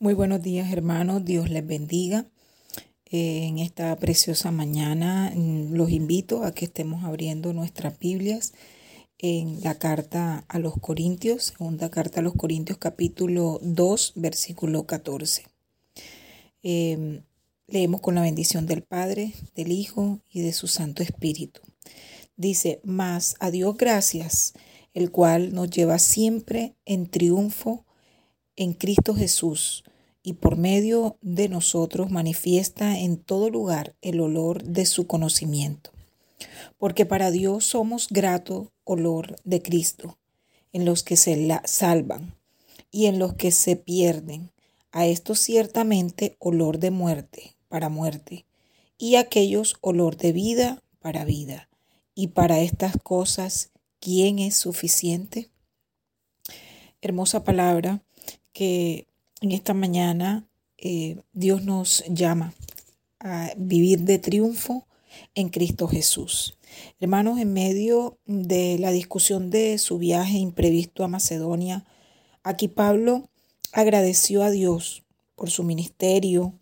[0.00, 2.24] Muy buenos días hermanos, Dios les bendiga.
[3.06, 8.52] Eh, en esta preciosa mañana mm, los invito a que estemos abriendo nuestras Biblias
[9.18, 15.46] en la carta a los Corintios, segunda carta a los Corintios capítulo 2, versículo 14.
[16.62, 17.24] Em,
[17.66, 21.60] leemos con la bendición del Padre, del Hijo y de su Santo Espíritu.
[22.36, 24.52] Dice, más a Dios gracias,
[24.94, 27.84] el cual nos lleva siempre en triunfo
[28.54, 29.82] en Cristo Jesús
[30.28, 35.90] y por medio de nosotros manifiesta en todo lugar el olor de su conocimiento.
[36.76, 40.18] Porque para Dios somos grato olor de Cristo
[40.74, 42.34] en los que se la salvan
[42.90, 44.50] y en los que se pierden.
[44.92, 48.44] A estos ciertamente olor de muerte para muerte
[48.98, 51.70] y a aquellos olor de vida para vida.
[52.14, 55.48] Y para estas cosas, ¿quién es suficiente?
[57.00, 58.02] Hermosa palabra
[58.52, 59.07] que
[59.40, 62.54] en esta mañana eh, Dios nos llama
[63.20, 64.86] a vivir de triunfo
[65.34, 66.58] en Cristo Jesús.
[67.00, 71.84] Hermanos, en medio de la discusión de su viaje imprevisto a Macedonia,
[72.42, 73.28] aquí Pablo
[73.72, 76.54] agradeció a Dios por su ministerio,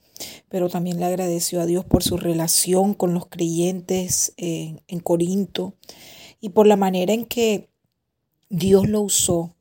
[0.48, 5.74] pero también le agradeció a Dios por su relación con los creyentes en, en Corinto
[6.40, 7.68] y por la manera en que
[8.48, 9.55] Dios lo usó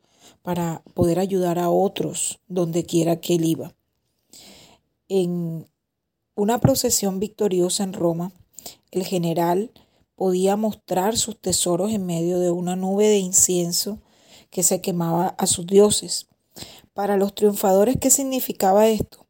[0.46, 3.74] para poder ayudar a otros donde quiera que él iba.
[5.10, 5.68] En
[6.36, 8.32] una procesión victoriosa en Roma,
[8.92, 9.72] el general
[10.14, 13.98] podía mostrar sus tesoros en medio de una nube de incienso
[14.52, 16.28] que se quemaba a sus dioses.
[16.94, 19.26] Para los triunfadores, ¿qué significaba esto?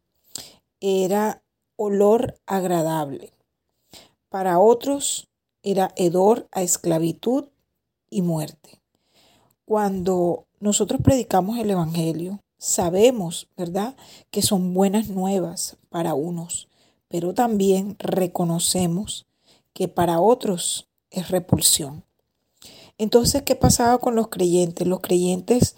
[0.81, 1.41] Era
[1.77, 3.31] olor agradable.
[4.27, 5.29] Para otros
[5.63, 7.45] era hedor a esclavitud
[8.09, 8.81] y muerte.
[9.63, 13.95] Cuando nosotros predicamos el Evangelio, sabemos, ¿verdad?,
[14.31, 16.67] que son buenas nuevas para unos,
[17.07, 19.25] pero también reconocemos
[19.73, 22.03] que para otros es repulsión.
[22.97, 24.87] Entonces, ¿qué pasaba con los creyentes?
[24.87, 25.75] Los creyentes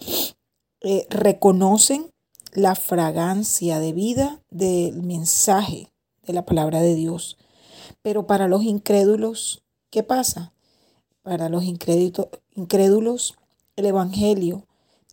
[0.82, 2.12] eh, reconocen
[2.54, 5.92] la fragancia de vida del mensaje
[6.26, 7.38] de la palabra de Dios.
[8.02, 10.54] Pero para los incrédulos, ¿qué pasa?
[11.24, 13.36] Para los incrédulos,
[13.76, 14.67] el Evangelio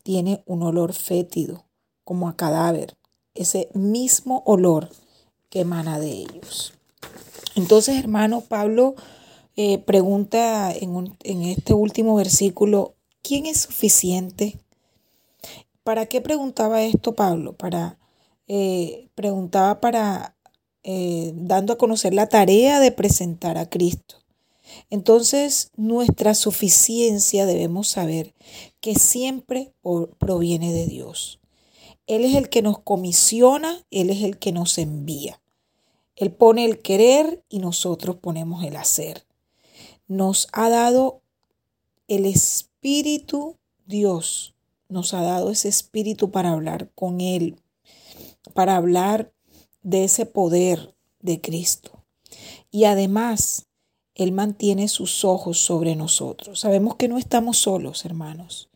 [0.04, 1.65] tiene un olor fétido,
[2.04, 2.97] como a cadáver,
[3.34, 4.91] ese mismo olor
[5.50, 6.75] que emana de ellos.
[7.56, 8.94] Entonces, hermano, Pablo
[9.56, 14.59] eh, pregunta en, este último versículo, ¿quién es suficiente?
[15.84, 17.56] ¿Para qué preguntaba esto Pablo?
[17.56, 17.98] Para,
[18.48, 20.37] eh, preguntaba para,
[20.82, 24.23] eh, dando a conocer la tarea de presentar a Cristo.
[24.91, 28.34] Entonces, nuestra suficiencia debemos saber
[28.80, 29.72] que siempre
[30.19, 31.41] proviene de Dios.
[32.06, 35.41] Él es el que nos comisiona, Él es el que nos envía.
[36.16, 39.25] Él pone el querer y nosotros ponemos el hacer.
[40.06, 41.22] Nos ha dado
[42.08, 44.54] el Espíritu Dios,
[44.88, 47.56] nos ha dado ese Espíritu para hablar con Él,
[48.52, 49.32] para hablar
[49.82, 52.04] de ese poder de Cristo.
[52.70, 53.66] Y además,
[54.14, 56.60] él mantiene sus ojos sobre nosotros.
[56.60, 58.70] Sabemos que no estamos solos, hermanos.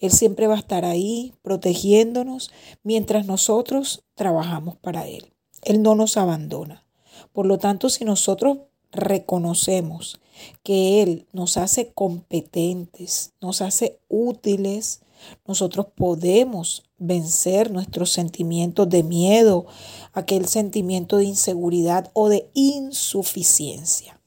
[0.00, 2.50] Él siempre va a estar ahí protegiéndonos
[2.82, 5.32] mientras nosotros trabajamos para Él.
[5.62, 6.84] Él no nos abandona.
[7.32, 8.58] Por lo tanto, si nosotros
[8.90, 10.20] reconocemos
[10.62, 15.00] que Él nos hace competentes, nos hace útiles,
[15.46, 19.64] nosotros podemos vencer nuestros sentimientos de miedo,
[20.12, 24.21] aquel sentimiento de inseguridad o de insuficiencia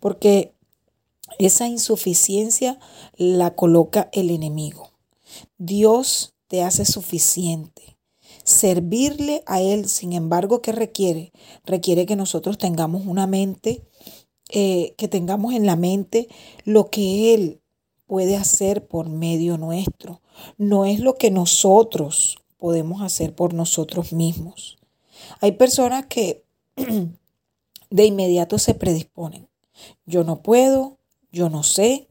[0.00, 0.54] porque
[1.38, 2.78] esa insuficiencia
[3.16, 4.90] la coloca el enemigo.
[5.58, 7.96] Dios te hace suficiente.
[8.44, 11.32] Servirle a Él, sin embargo, ¿qué requiere?
[11.64, 13.82] Requiere que nosotros tengamos una mente,
[14.50, 16.28] eh, que tengamos en la mente
[16.64, 17.60] lo que Él
[18.06, 20.20] puede hacer por medio nuestro.
[20.58, 24.78] No es lo que nosotros podemos hacer por nosotros mismos.
[25.40, 26.44] Hay personas que
[27.90, 29.48] de inmediato se predisponen
[30.06, 30.98] yo no puedo,
[31.32, 32.08] yo no sé,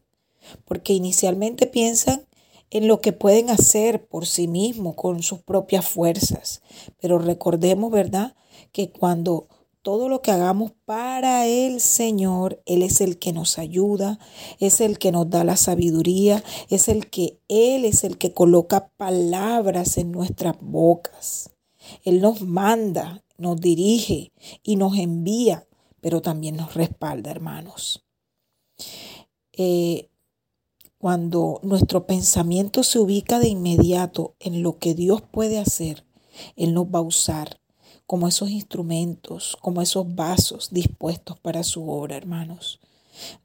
[0.66, 2.26] porque inicialmente piensan
[2.70, 6.62] en lo que pueden hacer por sí mismos con sus propias fuerzas.
[7.00, 8.36] Pero recordemos, ¿verdad?,
[8.72, 9.48] que cuando
[9.84, 14.18] todo lo que hagamos para el Señor, Él es el que nos ayuda,
[14.60, 18.88] es el que nos da la sabiduría, es el que Él es el que coloca
[18.98, 21.52] palabras en nuestras bocas.
[22.04, 24.32] Él nos manda, nos dirige
[24.64, 25.68] y nos envía
[26.04, 28.04] pero también nos respalda, hermanos.
[29.54, 30.10] Eh,
[30.98, 36.06] cuando nuestro pensamiento se ubica de inmediato en lo que Dios puede hacer,
[36.58, 37.62] Él nos va a usar
[38.06, 42.82] como esos instrumentos, como esos vasos dispuestos para su obra, hermanos.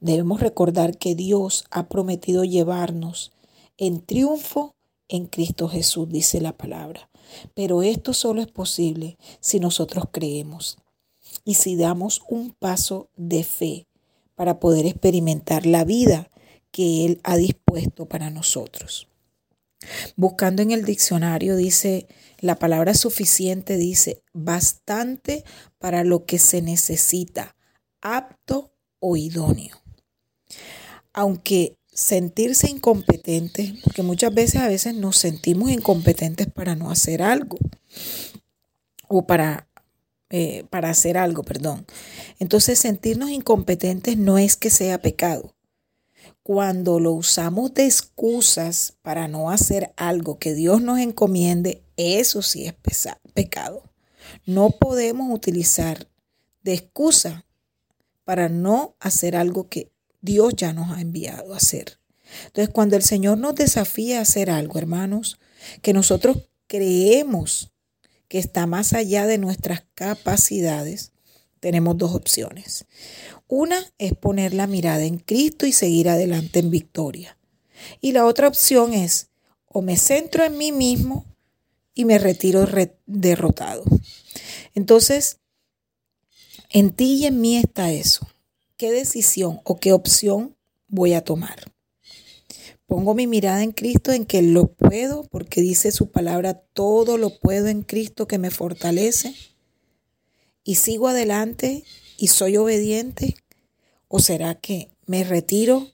[0.00, 3.30] Debemos recordar que Dios ha prometido llevarnos
[3.76, 4.74] en triunfo
[5.06, 7.08] en Cristo Jesús, dice la palabra.
[7.54, 10.78] Pero esto solo es posible si nosotros creemos
[11.44, 13.88] y si damos un paso de fe
[14.34, 16.30] para poder experimentar la vida
[16.70, 19.08] que Él ha dispuesto para nosotros.
[20.16, 22.08] Buscando en el diccionario dice,
[22.40, 25.44] la palabra suficiente dice, bastante
[25.78, 27.56] para lo que se necesita,
[28.00, 29.76] apto o idóneo.
[31.12, 37.58] Aunque sentirse incompetente, porque muchas veces a veces nos sentimos incompetentes para no hacer algo
[39.08, 39.67] o para,
[40.30, 41.86] eh, para hacer algo, perdón.
[42.38, 45.54] Entonces sentirnos incompetentes no es que sea pecado.
[46.42, 52.66] Cuando lo usamos de excusas para no hacer algo que Dios nos encomiende, eso sí
[52.66, 52.74] es
[53.34, 53.82] pecado.
[54.46, 56.08] No podemos utilizar
[56.62, 57.46] de excusa
[58.24, 59.90] para no hacer algo que
[60.20, 61.98] Dios ya nos ha enviado a hacer.
[62.46, 65.38] Entonces, cuando el Señor nos desafía a hacer algo, hermanos,
[65.80, 67.72] que nosotros creemos
[68.28, 71.12] que está más allá de nuestras capacidades,
[71.60, 72.86] tenemos dos opciones.
[73.48, 77.36] Una es poner la mirada en Cristo y seguir adelante en victoria.
[78.00, 79.28] Y la otra opción es
[79.66, 81.24] o me centro en mí mismo
[81.94, 82.66] y me retiro
[83.06, 83.84] derrotado.
[84.74, 85.38] Entonces,
[86.70, 88.28] en ti y en mí está eso
[88.78, 91.70] qué decisión o qué opción voy a tomar.
[92.88, 97.38] Pongo mi mirada en Cristo en que lo puedo, porque dice su palabra, todo lo
[97.38, 99.34] puedo en Cristo que me fortalece.
[100.64, 101.84] Y sigo adelante
[102.16, 103.36] y soy obediente.
[104.08, 105.92] ¿O será que me retiro?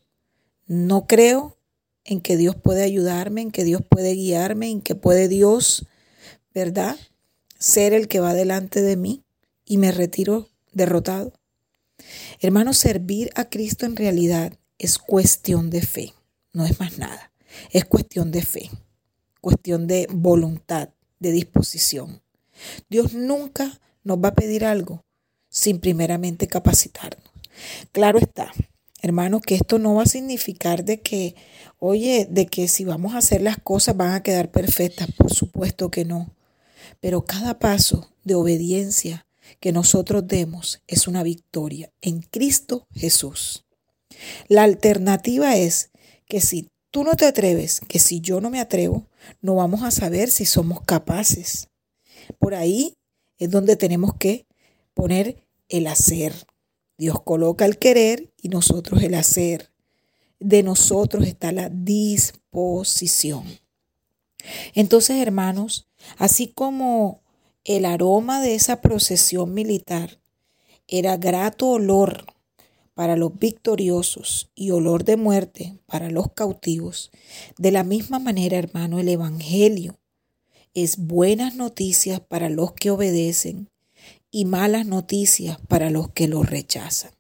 [0.68, 1.58] No creo
[2.04, 5.86] en que Dios puede ayudarme, en que Dios puede guiarme, en que puede Dios,
[6.54, 6.96] ¿verdad?
[7.58, 9.24] Ser el que va delante de mí
[9.64, 11.32] y me retiro derrotado.
[12.40, 16.14] Hermanos, servir a Cristo en realidad es cuestión de fe,
[16.54, 17.32] no es más nada.
[17.70, 18.70] Es cuestión de fe,
[19.42, 20.88] cuestión de voluntad,
[21.20, 22.22] de disposición.
[22.88, 25.04] Dios nunca nos va a pedir algo
[25.50, 27.30] sin primeramente capacitarnos.
[27.92, 28.52] Claro está,
[29.02, 31.36] hermanos, que esto no va a significar de que,
[31.78, 35.08] oye, de que si vamos a hacer las cosas van a quedar perfectas.
[35.16, 36.30] Por supuesto que no.
[37.00, 39.26] Pero cada paso de obediencia,
[39.60, 43.64] que nosotros demos es una victoria en Cristo Jesús.
[44.48, 45.90] La alternativa es
[46.34, 49.06] que si tú no te atreves, que si yo no me atrevo,
[49.40, 51.68] no vamos a saber si somos capaces.
[52.40, 52.96] Por ahí
[53.38, 54.44] es donde tenemos que
[54.94, 56.34] poner el hacer.
[56.98, 59.70] Dios coloca el querer y nosotros el hacer.
[60.40, 63.44] De nosotros está la disposición.
[64.74, 65.86] Entonces, hermanos,
[66.18, 67.22] así como
[67.62, 70.18] el aroma de esa procesión militar
[70.88, 72.33] era grato olor
[72.94, 77.10] para los victoriosos y olor de muerte para los cautivos.
[77.58, 79.98] De la misma manera, hermano, el Evangelio
[80.74, 83.68] es buenas noticias para los que obedecen
[84.30, 87.12] y malas noticias para los que lo rechazan.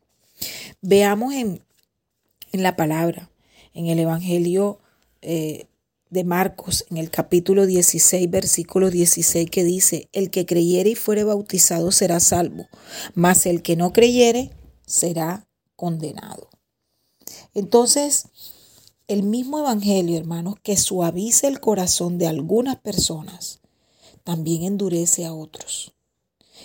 [0.80, 1.60] Veamos en,
[2.52, 3.30] en la palabra,
[3.72, 4.78] en el Evangelio
[5.22, 5.66] eh,
[6.10, 11.24] de Marcos en el capítulo 16, versículo 16, que dice, el que creyere y fuere
[11.24, 12.68] bautizado será salvo,
[13.14, 14.50] mas el que no creyere
[14.86, 15.48] será
[15.84, 16.48] condenado.
[17.52, 18.28] Entonces,
[19.06, 23.60] el mismo Evangelio, hermanos, que suaviza el corazón de algunas personas,
[24.24, 25.92] también endurece a otros.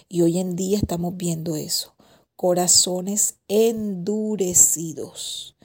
[0.07, 1.95] Y hoy en día estamos viendo eso
[2.37, 5.57] corazones endurecidos.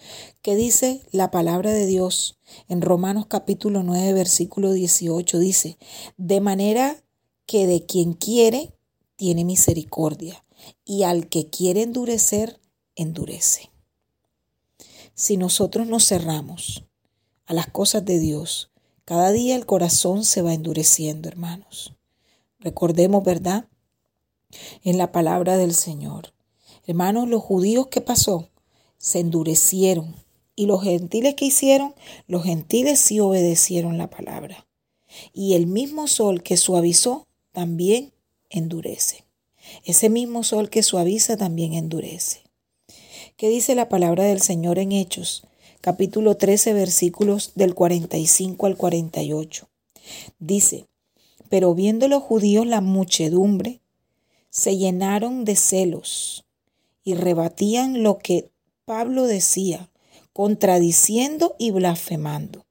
[0.43, 5.39] ¿Qué dice la palabra de Dios en Romanos capítulo 9, versículo 18?
[5.39, 5.79] Dice,
[6.17, 6.97] de manera
[7.47, 8.75] que de quien quiere,
[9.15, 10.45] tiene misericordia,
[10.85, 12.59] y al que quiere endurecer,
[12.97, 13.71] endurece.
[15.15, 16.85] Si nosotros nos cerramos
[17.47, 18.71] a las cosas de Dios,
[19.05, 21.95] cada día el corazón se va endureciendo, hermanos.
[22.59, 23.69] Recordemos, ¿verdad?
[24.83, 26.33] En la palabra del Señor.
[26.87, 28.49] Hermanos, los judíos, ¿qué pasó?
[28.99, 30.17] Se endurecieron.
[30.57, 31.95] Y los gentiles que hicieron,
[32.27, 34.67] los gentiles sí obedecieron la palabra.
[35.33, 38.15] Y el mismo sol que suavizó también
[38.51, 39.25] endurece.
[39.85, 42.44] Ese mismo sol que suaviza también endurece.
[43.45, 45.47] ¿Qué dice la palabra del Señor en Hechos?
[45.83, 49.69] Capítulo 13, versículos del 45 al 48.
[50.39, 50.87] Dice,
[51.51, 53.83] pero viendo los judíos la muchedumbre,
[54.49, 56.47] se llenaron de celos
[57.05, 58.51] y rebatían lo que
[58.87, 59.91] Pablo decía,
[60.33, 62.65] contradiciendo y blasfemando.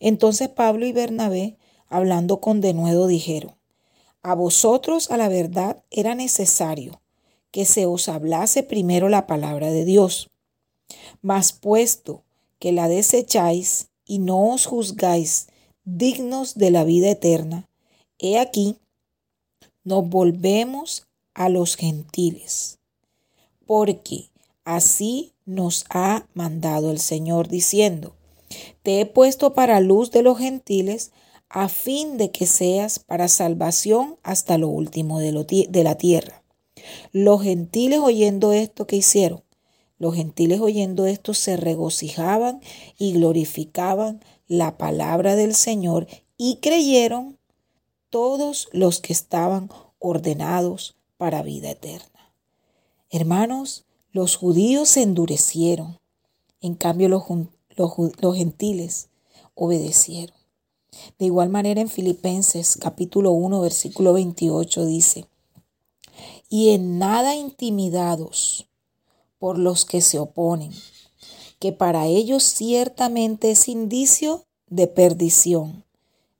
[0.00, 3.56] Entonces Pablo y Bernabé, hablando con denuedo, dijeron,
[4.22, 6.98] A vosotros a la verdad era necesario
[7.50, 10.30] que se os hablase primero la palabra de Dios.
[11.22, 12.22] Mas puesto
[12.58, 15.48] que la desecháis y no os juzgáis
[15.84, 17.68] dignos de la vida eterna,
[18.18, 18.76] he aquí,
[19.84, 22.78] nos volvemos a los gentiles,
[23.66, 24.30] porque
[24.64, 28.14] así nos ha mandado el Señor diciendo,
[28.82, 31.12] te he puesto para luz de los gentiles,
[31.48, 36.37] a fin de que seas para salvación hasta lo último de, de la tierra.
[37.12, 39.42] Los gentiles oyendo esto que hicieron,
[39.98, 42.60] los gentiles oyendo esto se regocijaban
[42.98, 47.38] y glorificaban la palabra del Señor y creyeron
[48.10, 52.32] todos los que estaban ordenados para vida eterna.
[53.10, 55.98] Hermanos, los judíos se endurecieron,
[56.60, 57.24] en cambio los,
[57.76, 59.08] los, gentiles
[59.54, 60.36] obedecieron.
[61.18, 65.26] De igual manera en Filipenses capítulo 1 versículo 28 dice,
[66.48, 68.66] y en nada intimidados
[69.38, 70.72] por los que se oponen,
[71.58, 75.84] que para ellos ciertamente es indicio de perdición.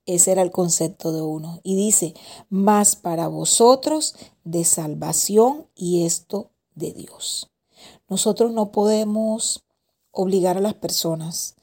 [0.06, 1.60] Ese era el concepto de uno.
[1.62, 2.14] Y dice,
[2.48, 7.50] más para vosotros de salvación y esto de Dios.
[8.08, 9.64] Nosotros no podemos
[10.10, 11.56] obligar a las personas,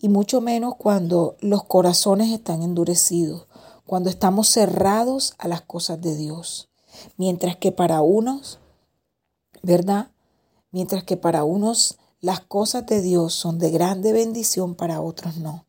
[0.00, 3.46] y mucho menos cuando los corazones están endurecidos,
[3.86, 6.68] cuando estamos cerrados a las cosas de Dios.
[7.16, 8.60] Mientras que para unos,
[9.62, 10.10] ¿verdad?
[10.70, 15.66] Mientras que para unos las cosas de Dios son de grande bendición, para otros no.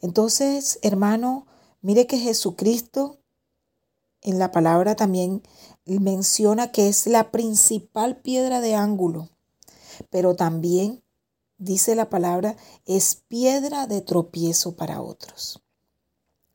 [0.00, 1.46] Entonces, hermano,
[1.82, 3.18] mire que Jesucristo
[4.22, 5.42] en la palabra también
[5.84, 9.28] menciona que es la principal piedra de ángulo,
[10.10, 11.02] pero también
[11.58, 15.62] dice la palabra, es piedra de tropiezo para otros.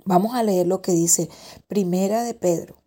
[0.03, 1.29] Vamos a leer lo que dice
[1.67, 2.80] Primera de Pedro.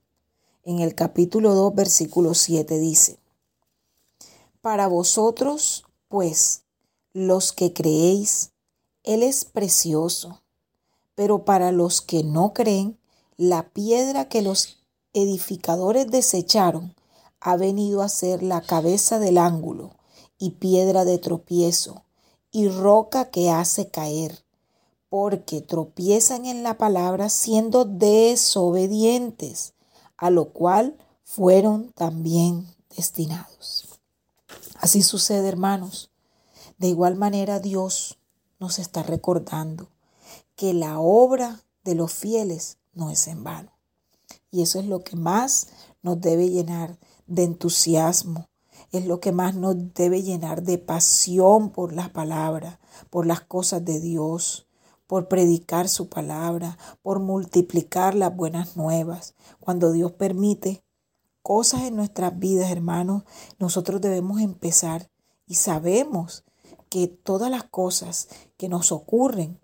[0.66, 3.18] En el capítulo 2, versículo 7 dice,
[4.62, 6.62] Para vosotros, pues,
[7.12, 8.52] los que creéis,
[9.02, 10.40] Él es precioso,
[11.14, 12.99] pero para los que no creen,
[13.37, 14.78] la piedra que los
[15.12, 16.94] edificadores desecharon
[17.40, 19.90] ha venido a ser la cabeza del ángulo
[20.38, 22.04] y piedra de tropiezo
[22.50, 24.42] y roca que hace caer,
[25.11, 29.75] porque tropiezan en la palabra siendo desobedientes,
[30.16, 33.99] a lo cual fueron también destinados.
[34.80, 36.11] Así sucede, hermanos.
[36.78, 38.18] De igual manera Dios
[38.59, 39.88] nos está recordando
[40.56, 43.73] que la obra de los fieles no es en vano.
[44.50, 45.68] Y eso es lo que más
[46.02, 48.49] nos debe llenar de entusiasmo,
[48.92, 52.78] es lo que más nos debe llenar de pasión por la palabra,
[53.11, 54.66] por las cosas de Dios,
[55.06, 59.34] por predicar su palabra, por multiplicar las buenas nuevas.
[59.61, 60.82] Cuando Dios permite
[61.42, 63.25] cosas en nuestras vidas, hermanos,
[63.58, 65.11] nosotros debemos empezar
[65.46, 66.44] y sabemos
[66.88, 69.61] que todas las cosas que nos ocurren,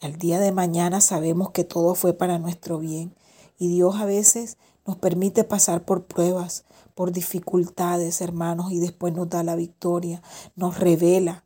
[0.00, 3.14] el día de mañana sabemos que todo fue para nuestro bien.
[3.58, 6.64] Y Dios a veces nos permite pasar por pruebas,
[6.94, 10.22] por dificultades, hermanos, y después nos da la victoria,
[10.54, 11.45] nos revela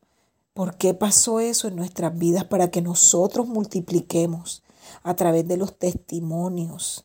[0.55, 4.63] por qué pasó eso en nuestras vidas para que nosotros multipliquemos
[5.03, 7.05] a través de los testimonios.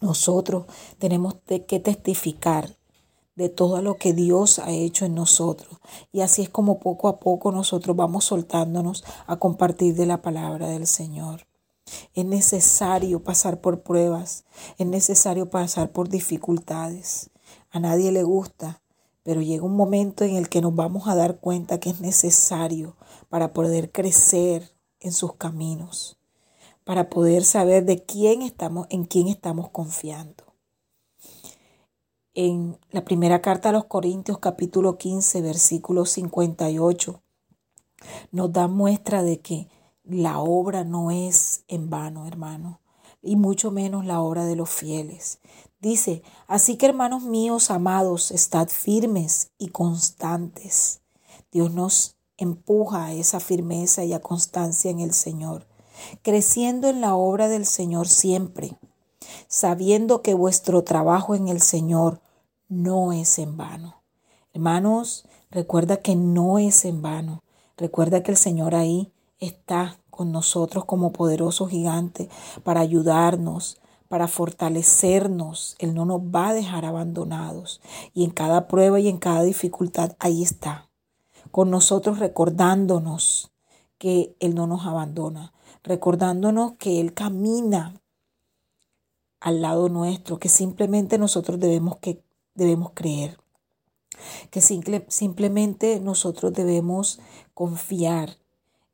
[0.00, 0.64] Nosotros
[0.98, 2.76] tenemos que testificar
[3.36, 5.78] de todo lo que Dios ha hecho en nosotros.
[6.12, 10.68] Y así es como poco a poco nosotros vamos soltándonos a compartir de la palabra
[10.68, 11.46] del Señor.
[12.14, 14.44] Es necesario pasar por pruebas,
[14.78, 17.30] es necesario pasar por dificultades.
[17.70, 18.82] A nadie le gusta,
[19.30, 22.96] pero llega un momento en el que nos vamos a dar cuenta que es necesario
[23.28, 26.18] para poder crecer en sus caminos,
[26.82, 30.56] para poder saber de quién estamos, en quién estamos confiando.
[32.34, 37.22] En la primera carta a los Corintios capítulo 15 versículo 58
[38.32, 39.68] nos da muestra de que
[40.02, 42.80] la obra no es en vano, hermano,
[43.22, 45.38] y mucho menos la obra de los fieles.
[45.80, 51.00] Dice, así que hermanos míos amados, estad firmes y constantes.
[51.50, 55.66] Dios nos empuja a esa firmeza y a constancia en el Señor,
[56.22, 58.78] creciendo en la obra del Señor siempre,
[59.48, 62.20] sabiendo que vuestro trabajo en el Señor
[62.68, 64.02] no es en vano.
[64.52, 67.42] Hermanos, recuerda que no es en vano.
[67.78, 72.28] Recuerda que el Señor ahí está con nosotros como poderoso gigante
[72.64, 73.79] para ayudarnos,
[74.10, 75.76] para fortalecernos.
[75.78, 77.80] Él no nos va a dejar abandonados.
[78.12, 80.90] Y en cada prueba y en cada dificultad, ahí está.
[81.52, 83.52] Con nosotros recordándonos
[83.98, 85.52] que Él no nos abandona,
[85.84, 88.00] recordándonos que Él camina
[89.38, 92.20] al lado nuestro, que simplemente nosotros debemos, que,
[92.56, 93.38] debemos creer,
[94.50, 97.20] que simplemente nosotros debemos
[97.54, 98.38] confiar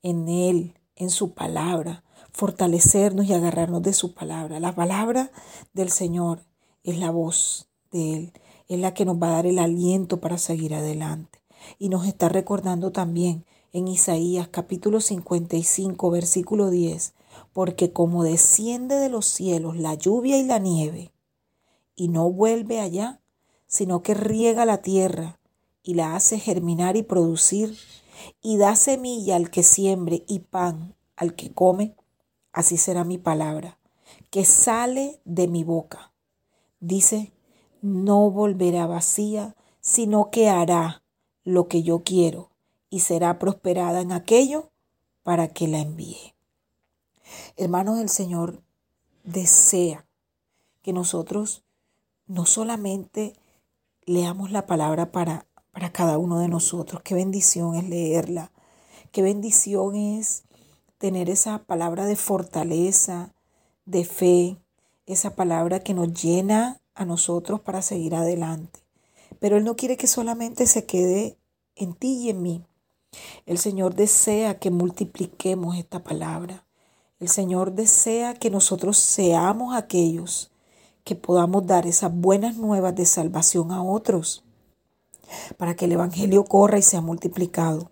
[0.02, 2.04] en Él, en su palabra,
[2.36, 4.60] fortalecernos y agarrarnos de su palabra.
[4.60, 5.30] La palabra
[5.72, 6.44] del Señor
[6.84, 8.32] es la voz de Él,
[8.68, 11.40] es la que nos va a dar el aliento para seguir adelante.
[11.78, 17.14] Y nos está recordando también en Isaías capítulo 55, versículo 10,
[17.54, 21.12] porque como desciende de los cielos la lluvia y la nieve,
[21.94, 23.22] y no vuelve allá,
[23.66, 25.38] sino que riega la tierra
[25.82, 27.78] y la hace germinar y producir,
[28.42, 31.96] y da semilla al que siembre y pan al que come,
[32.56, 33.78] así será mi palabra,
[34.30, 36.14] que sale de mi boca.
[36.80, 37.34] Dice,
[37.82, 41.02] no volverá vacía, sino que hará
[41.44, 42.50] lo que yo quiero
[42.88, 44.70] y será prosperada en aquello
[45.22, 46.34] para que la envíe.
[47.58, 48.62] Hermanos, el Señor
[49.22, 50.06] desea
[50.80, 51.62] que nosotros
[52.26, 53.34] no solamente
[54.06, 58.50] leamos la palabra para, para cada uno de nosotros, qué bendición es leerla,
[59.12, 60.45] qué bendición es
[60.98, 63.34] tener esa palabra de fortaleza,
[63.84, 64.56] de fe,
[65.06, 68.80] esa palabra que nos llena a nosotros para seguir adelante.
[69.38, 71.38] Pero Él no quiere que solamente se quede
[71.74, 72.64] en ti y en mí.
[73.44, 76.66] El Señor desea que multipliquemos esta palabra.
[77.20, 80.50] El Señor desea que nosotros seamos aquellos
[81.04, 84.44] que podamos dar esas buenas nuevas de salvación a otros,
[85.56, 87.90] para que el Evangelio corra y sea multiplicado,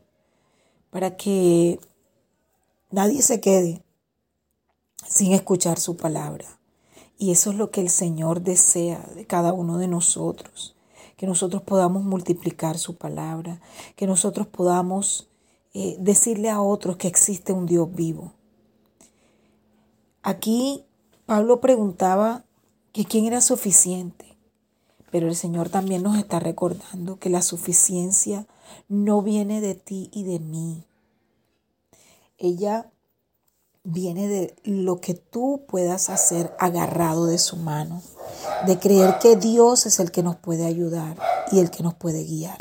[0.91, 1.79] para que
[2.95, 3.83] nadie se quede
[5.07, 6.47] sin escuchar su palabra.
[7.19, 10.75] Y eso es lo que el Señor desea de cada uno de nosotros,
[11.17, 13.61] que nosotros podamos multiplicar su palabra,
[13.97, 15.29] que nosotros podamos
[15.75, 18.33] eh, decirle a otros que existe un Dios vivo.
[20.23, 20.85] Aquí
[21.27, 22.45] Pablo preguntaba
[22.93, 24.37] que quién era suficiente,
[25.11, 28.47] pero el Señor también nos está recordando que la suficiencia
[28.89, 30.85] no viene de ti y de mí.
[32.39, 32.91] Ella
[33.85, 38.03] viene de lo que tú puedas hacer agarrado de su mano,
[38.67, 41.19] de creer que Dios es el que nos puede ayudar
[41.53, 42.59] y el que nos puede guiar.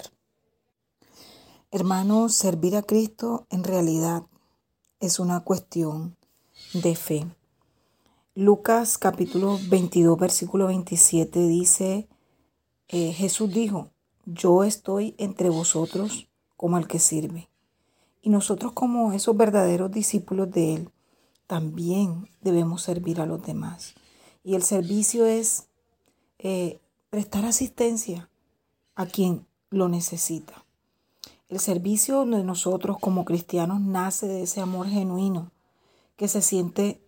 [1.71, 4.23] Hermanos, servir a Cristo en realidad
[4.99, 6.15] es una cuestión
[6.73, 7.25] de fe.
[8.35, 12.07] Lucas capítulo 22, versículo 27 dice,
[12.89, 13.89] eh, Jesús dijo,
[14.25, 17.49] yo estoy entre vosotros como el que sirve.
[18.21, 20.89] Y nosotros como esos verdaderos discípulos de Él,
[21.47, 23.95] también debemos servir a los demás.
[24.43, 25.67] Y el servicio es
[26.39, 26.79] eh,
[27.09, 28.29] prestar asistencia
[28.95, 30.65] a quien lo necesita.
[31.47, 35.51] El servicio de nosotros como cristianos nace de ese amor genuino
[36.15, 37.01] que se siente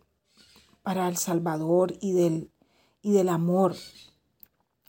[0.84, 2.52] para el Salvador y del,
[3.02, 3.76] y del amor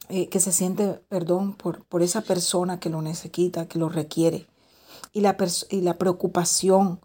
[0.08, 4.46] eh, que se siente, perdón, por, por, esa persona que lo necesita, que lo requiere.
[5.12, 5.36] Y la,
[5.70, 7.00] y la preocupación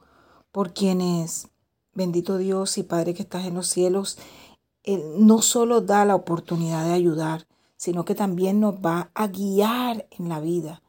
[0.52, 1.48] por quienes,
[1.94, 4.18] bendito Dios y Padre que estás en los cielos,
[5.18, 10.30] no solo da la oportunidad de ayudar, sino que también nos va a guiar en
[10.30, 10.82] la vida.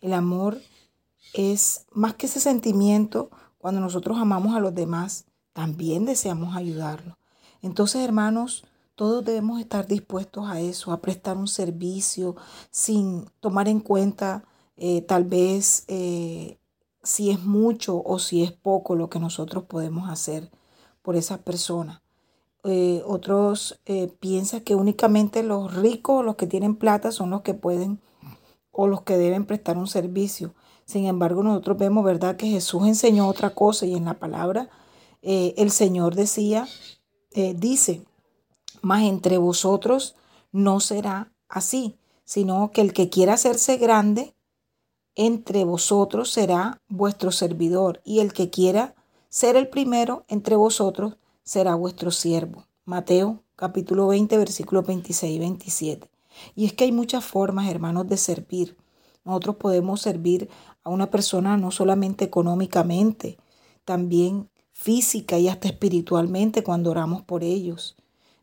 [0.00, 0.60] El amor
[1.34, 7.16] es más que ese sentimiento, cuando nosotros amamos a los demás, también deseamos ayudarlos.
[7.62, 12.36] Entonces, hermanos, todos debemos estar dispuestos a eso, a prestar un servicio
[12.70, 14.44] sin tomar en cuenta
[14.76, 16.58] eh, tal vez eh,
[17.02, 20.50] si es mucho o si es poco lo que nosotros podemos hacer
[21.02, 22.02] por esa persona.
[22.64, 23.80] Eh, otros
[24.20, 28.00] piensan que únicamente los ricos, los que tienen plata, son los que pueden
[28.72, 30.54] o los que deben prestar un servicio.
[30.84, 34.70] Sin embargo, nosotros vemos, ¿verdad?, que Jesús enseñó otra cosa y en la palabra
[35.20, 36.68] eh, el Señor decía,
[37.32, 38.04] eh, dice,
[38.80, 40.14] mas entre vosotros
[40.52, 44.34] no será así, sino que el que quiera hacerse grande,
[45.18, 48.94] entre vosotros será vuestro servidor, y el que quiera
[49.28, 52.66] ser el primero entre vosotros será vuestro siervo.
[52.84, 56.10] Mateo capítulo 20, versículos 26 y 27.
[56.54, 58.76] Y es que hay muchas formas, hermanos, de servir.
[59.24, 60.48] Nosotros podemos servir
[60.84, 63.38] a una persona no solamente económicamente,
[63.84, 67.96] también física y hasta espiritualmente cuando oramos por ellos.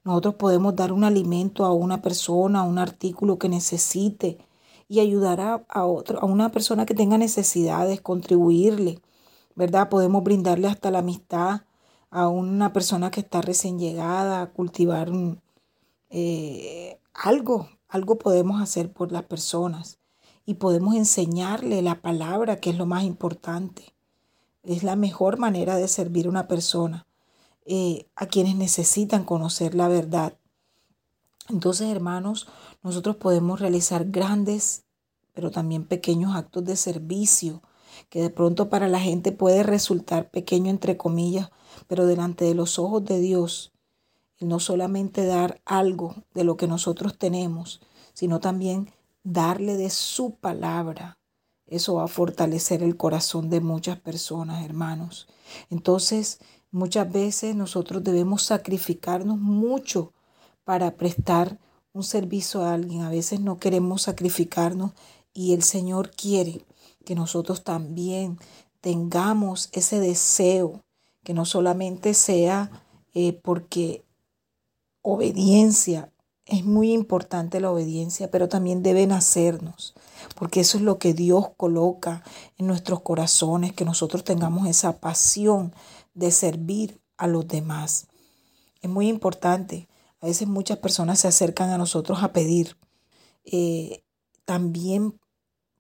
[0.04, 4.40] Nosotros podemos dar un alimento a una persona, un artículo que necesite
[4.88, 9.02] y ayudar a, otro, a una persona que tenga necesidades, contribuirle,
[9.56, 9.90] ¿verdad?
[9.90, 11.62] Podemos brindarle hasta la amistad
[12.12, 15.12] a una persona que está recién llegada, cultivar
[16.10, 20.00] eh, algo, algo podemos hacer por las personas
[20.46, 23.96] y podemos enseñarle la palabra, que es lo más importante.
[24.64, 27.08] Es la mejor manera de servir a una persona,
[27.66, 30.38] eh, a quienes necesitan conocer la verdad.
[31.50, 32.48] Entonces, hermanos,
[32.82, 34.86] nosotros podemos realizar grandes,
[35.34, 37.62] pero también pequeños actos de servicio,
[38.10, 41.52] que de pronto para la gente puede resultar pequeño entre comillas,
[41.88, 43.74] pero delante de los ojos de Dios,
[44.40, 47.82] no solamente dar algo de lo que nosotros tenemos,
[48.14, 48.92] sino también
[49.24, 51.18] darle de su palabra.
[51.68, 55.28] Eso va a fortalecer el corazón de muchas personas, hermanos.
[55.70, 56.40] Entonces,
[56.72, 60.14] muchas veces nosotros debemos sacrificarnos mucho
[60.66, 61.58] para prestar
[61.94, 63.04] un servicio a alguien.
[63.04, 64.92] A veces no queremos sacrificarnos
[65.34, 66.66] y el Señor quiere
[67.06, 68.38] que nosotros también
[68.82, 70.84] tengamos ese deseo,
[71.24, 72.70] que no solamente sea
[73.14, 74.04] eh, porque
[75.02, 76.12] obediencia,
[76.46, 79.96] es muy importante la obediencia, pero también deben hacernos,
[80.36, 82.24] porque eso es lo que Dios coloca
[82.58, 85.74] en nuestros corazones, que nosotros tengamos esa pasión
[86.14, 88.08] de servir a los demás.
[88.82, 89.88] Es muy importante
[90.26, 92.78] a veces muchas personas se acercan a nosotros a pedir.
[93.44, 94.04] Eh,
[94.44, 95.20] también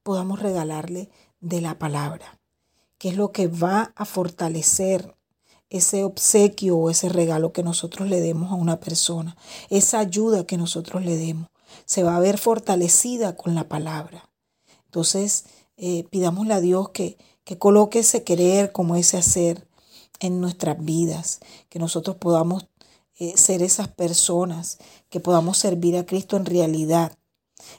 [0.04, 2.40] podamos regalarle de la palabra,
[3.00, 5.16] que es lo que va a fortalecer
[5.72, 9.36] ese obsequio o ese regalo que nosotros le demos a una persona,
[9.72, 11.50] esa ayuda que nosotros le demos,
[11.86, 14.30] se va a ver fortalecida con la palabra.
[14.86, 15.46] Entonces,
[15.78, 19.68] eh, pidámosle a Dios que, que coloque ese querer como ese hacer
[20.20, 22.68] en nuestras vidas, que nosotros podamos
[23.18, 24.78] eh, ser esas personas
[25.10, 27.18] que podamos servir a Cristo en realidad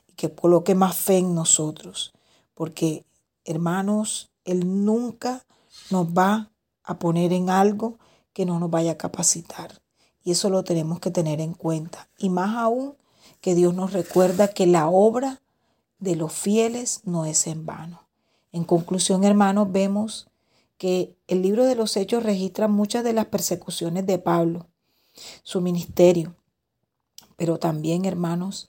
[0.09, 2.15] y que coloque más fe en nosotros.
[2.55, 3.05] Porque,
[3.45, 5.45] hermanos, Él nunca
[5.91, 7.99] nos va a poner en algo
[8.33, 9.83] que no nos vaya a capacitar.
[10.25, 12.09] Y eso lo tenemos que tener en cuenta.
[12.17, 12.97] Y más aún
[13.43, 15.43] que Dios nos recuerda que la obra
[15.99, 18.09] de los fieles no es en vano.
[18.53, 20.29] En conclusión, hermanos, vemos
[20.79, 24.67] que el libro de los Hechos registra muchas de las persecuciones de Pablo
[25.43, 26.37] su ministerio.
[27.37, 28.69] Pero también, hermanos,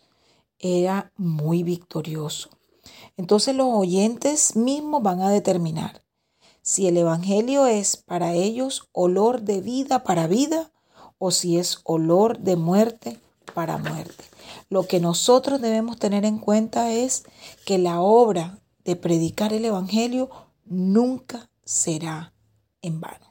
[0.59, 2.49] era muy victorioso.
[3.15, 6.03] Entonces los oyentes mismos van a determinar
[6.61, 10.71] si el Evangelio es para ellos olor de vida para vida
[11.17, 13.19] o si es olor de muerte
[13.53, 14.25] para muerte.
[14.69, 17.23] Lo que nosotros debemos tener en cuenta es
[17.65, 20.29] que la obra de predicar el Evangelio
[20.65, 22.33] nunca será
[22.81, 23.26] en vano.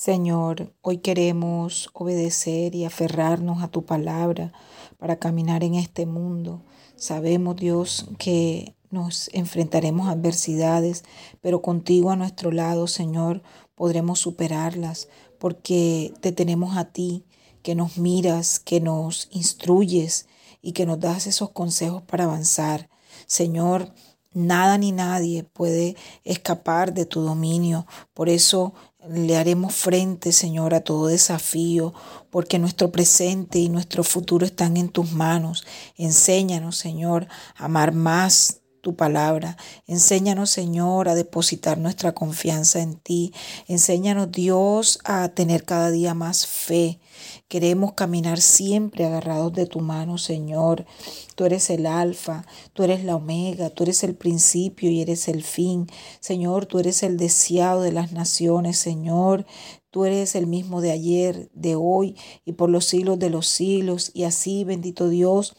[0.00, 4.50] Señor, hoy queremos obedecer y aferrarnos a tu palabra
[4.96, 6.62] para caminar en este mundo.
[6.96, 11.04] Sabemos, Dios, que nos enfrentaremos a adversidades,
[11.42, 13.42] pero contigo a nuestro lado, Señor,
[13.74, 15.08] podremos superarlas
[15.38, 17.26] porque te tenemos a ti,
[17.62, 20.28] que nos miras, que nos instruyes
[20.62, 22.88] y que nos das esos consejos para avanzar.
[23.26, 23.92] Señor,
[24.32, 27.84] Nada ni nadie puede escapar de tu dominio.
[28.14, 28.74] Por eso
[29.08, 31.94] le haremos frente, Señor, a todo desafío,
[32.30, 35.64] porque nuestro presente y nuestro futuro están en tus manos.
[35.96, 39.56] Enséñanos, Señor, a amar más tu palabra.
[39.86, 43.32] Enséñanos, Señor, a depositar nuestra confianza en ti.
[43.68, 47.00] Enséñanos, Dios, a tener cada día más fe.
[47.48, 50.86] Queremos caminar siempre agarrados de tu mano, Señor.
[51.34, 55.42] Tú eres el alfa, tú eres la omega, tú eres el principio y eres el
[55.42, 55.86] fin.
[56.20, 59.46] Señor, tú eres el deseado de las naciones, Señor.
[59.90, 64.12] Tú eres el mismo de ayer, de hoy y por los siglos de los siglos.
[64.14, 65.54] Y así, bendito Dios,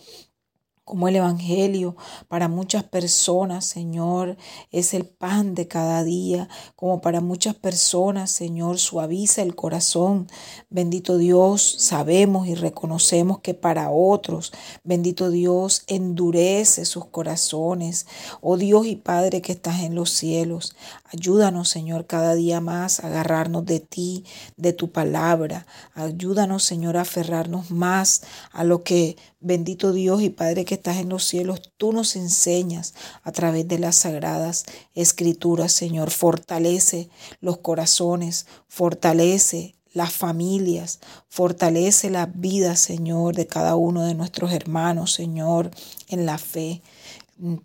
[0.83, 1.95] como el Evangelio
[2.27, 4.37] para muchas personas, Señor,
[4.71, 10.27] es el pan de cada día, como para muchas personas, Señor, suaviza el corazón.
[10.69, 14.51] Bendito Dios, sabemos y reconocemos que para otros,
[14.83, 18.07] bendito Dios, endurece sus corazones.
[18.41, 20.75] Oh Dios y Padre que estás en los cielos,
[21.13, 24.25] ayúdanos, Señor, cada día más a agarrarnos de ti,
[24.57, 25.67] de tu palabra.
[25.93, 31.09] Ayúdanos, Señor, a aferrarnos más a lo que Bendito Dios y Padre que estás en
[31.09, 36.11] los cielos, tú nos enseñas a través de las sagradas escrituras, Señor.
[36.11, 37.09] Fortalece
[37.41, 45.11] los corazones, fortalece las familias, fortalece la vida, Señor, de cada uno de nuestros hermanos,
[45.11, 45.71] Señor,
[46.07, 46.81] en la fe.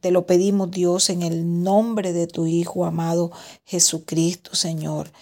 [0.01, 3.31] Te lo pedimos, Dios, en el nombre de tu Hijo amado
[3.64, 5.12] Jesucristo, Señor.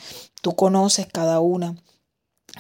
[0.41, 1.77] Tú conoces cada una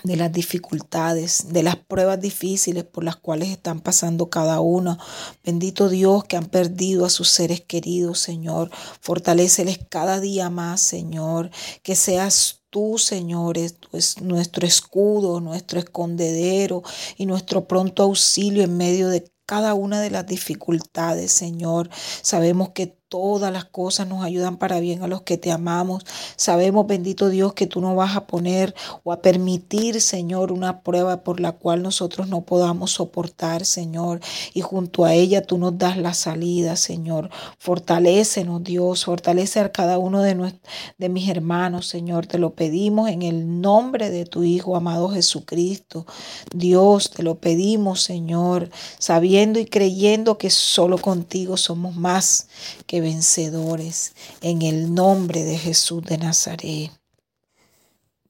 [0.02, 4.98] de las dificultades, de las pruebas difíciles por las cuales están pasando cada uno.
[5.44, 8.70] Bendito Dios que han perdido a sus seres queridos, Señor.
[9.00, 11.50] Fortaléceles cada día más, Señor.
[11.82, 13.76] Que seas tú, Señor, es
[14.20, 16.82] nuestro escudo, nuestro escondedero
[17.16, 21.88] y nuestro pronto auxilio en medio de cada una de las dificultades, Señor.
[22.22, 26.04] Sabemos que todas las cosas nos ayudan para bien a los que te amamos.
[26.34, 28.74] Sabemos, bendito Dios, que tú no vas a poner
[29.04, 34.18] o a permitir, Señor, una prueba por la cual nosotros no podamos soportar, Señor.
[34.52, 37.30] Y junto a ella tú nos das la salida, Señor.
[37.56, 39.04] Fortalécenos, Dios.
[39.04, 40.52] Fortalece a cada uno de,
[40.98, 42.26] de mis hermanos, Señor.
[42.26, 46.04] Te lo pedimos en el nombre de tu Hijo, amado Jesucristo.
[46.52, 52.48] Dios, te lo pedimos, Señor, sabiendo y creyendo que solo contigo somos más
[52.88, 54.14] que vencedores.
[54.40, 56.90] En el nombre de Jesús de Nazaret.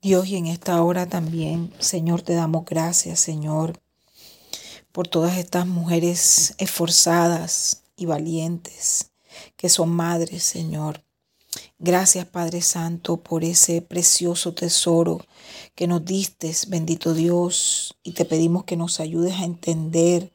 [0.03, 3.81] Dios, y en esta hora también, Señor, te damos gracias, Señor,
[4.93, 9.13] por todas estas mujeres esforzadas y valientes
[9.57, 11.05] que son madres, Señor.
[11.79, 15.25] Gracias, Padre Santo, por ese precioso tesoro
[15.77, 20.33] que nos diste, bendito Dios, y te pedimos que nos ayudes a entender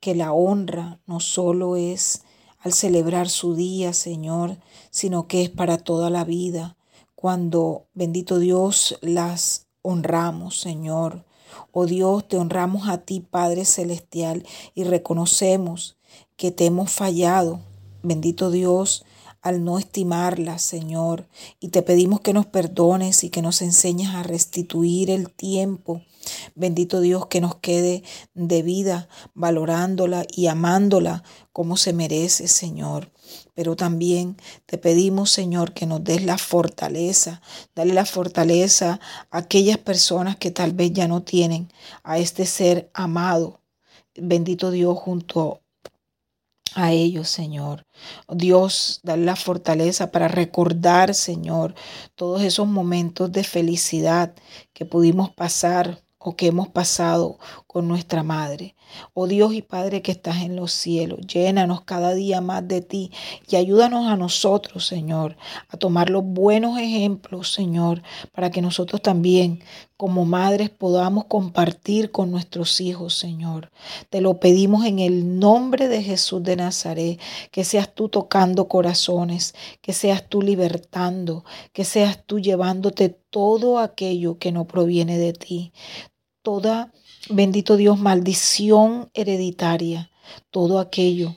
[0.00, 2.22] que la honra no solo es
[2.60, 4.58] al celebrar su día, Señor,
[4.90, 6.76] sino que es para toda la vida.
[7.14, 11.24] Cuando, bendito Dios, las honramos, Señor.
[11.72, 15.96] Oh Dios, te honramos a ti, Padre Celestial, y reconocemos
[16.36, 17.60] que te hemos fallado.
[18.02, 19.04] Bendito Dios,
[19.42, 21.28] al no estimarla, Señor,
[21.60, 26.02] y te pedimos que nos perdones y que nos enseñes a restituir el tiempo.
[26.54, 28.02] Bendito Dios que nos quede
[28.34, 33.10] de vida valorándola y amándola como se merece, Señor.
[33.54, 37.40] Pero también te pedimos, Señor, que nos des la fortaleza,
[37.74, 39.00] dale la fortaleza
[39.30, 41.72] a aquellas personas que tal vez ya no tienen
[42.02, 43.60] a este ser amado.
[44.14, 45.60] Bendito Dios junto
[46.74, 47.86] a ellos, Señor.
[48.28, 51.74] Dios, dale la fortaleza para recordar, Señor,
[52.14, 54.34] todos esos momentos de felicidad
[54.72, 57.38] que pudimos pasar o que hemos pasado
[57.70, 58.74] con nuestra Madre.
[59.14, 63.12] Oh Dios y Padre que estás en los cielos, llénanos cada día más de ti
[63.48, 65.36] y ayúdanos a nosotros, Señor,
[65.68, 68.02] a tomar los buenos ejemplos, Señor,
[68.32, 69.62] para que nosotros también
[69.96, 73.70] como madres podamos compartir con nuestros hijos, Señor.
[74.08, 77.20] Te lo pedimos en el nombre de Jesús de Nazaret,
[77.52, 84.38] que seas tú tocando corazones, que seas tú libertando, que seas tú llevándote todo aquello
[84.38, 85.72] que no proviene de ti.
[86.42, 86.90] Toda
[87.28, 90.10] Bendito Dios, maldición hereditaria,
[90.50, 91.36] todo aquello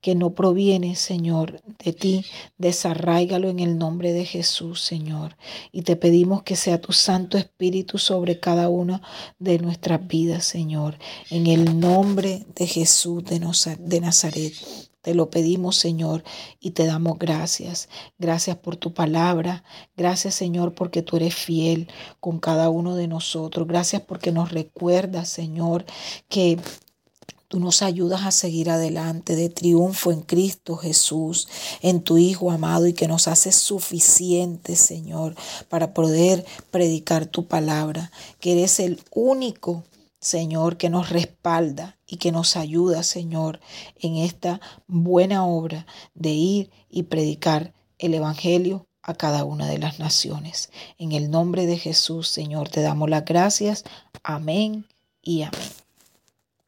[0.00, 2.24] que no proviene, Señor, de ti,
[2.58, 5.36] desarráigalo en el nombre de Jesús, Señor.
[5.72, 9.00] Y te pedimos que sea tu Santo Espíritu sobre cada una
[9.38, 10.98] de nuestras vidas, Señor,
[11.30, 14.52] en el nombre de Jesús de Nazaret.
[15.04, 16.24] Te lo pedimos, Señor,
[16.60, 17.90] y te damos gracias.
[18.18, 19.62] Gracias por tu palabra.
[19.98, 21.88] Gracias, Señor, porque tú eres fiel
[22.20, 23.68] con cada uno de nosotros.
[23.68, 25.84] Gracias porque nos recuerdas, Señor,
[26.30, 26.58] que
[27.48, 31.46] Tú nos ayudas a seguir adelante de triunfo en Cristo Jesús,
[31.82, 35.36] en tu Hijo amado, y que nos haces suficientes, Señor,
[35.68, 39.84] para poder predicar tu palabra, que eres el único
[40.24, 43.60] Señor, que nos respalda y que nos ayuda, Señor,
[44.00, 49.98] en esta buena obra de ir y predicar el Evangelio a cada una de las
[49.98, 50.70] naciones.
[50.96, 53.84] En el nombre de Jesús, Señor, te damos las gracias.
[54.22, 54.86] Amén
[55.20, 55.60] y amén.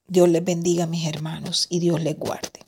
[0.06, 2.60] Dios les bendiga, mis hermanos, y Dios les guarde.